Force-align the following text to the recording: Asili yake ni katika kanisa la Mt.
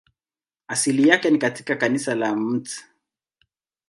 Asili 0.67 1.07
yake 1.07 1.29
ni 1.29 1.37
katika 1.39 1.75
kanisa 1.75 2.15
la 2.15 2.35
Mt. 2.35 2.85